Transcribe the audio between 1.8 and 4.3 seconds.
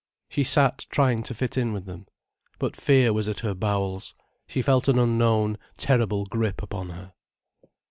them. But fear was at her bowels,